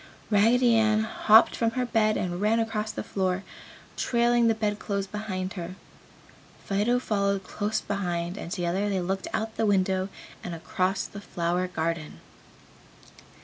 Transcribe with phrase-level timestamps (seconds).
[0.31, 3.43] Raggedy Ann hopped from her bed and ran across the floor,
[3.95, 5.75] trailing the bed clothes behind her.
[6.65, 10.09] Fido followed close behind and together they looked out the window
[10.43, 12.19] across the flower garden.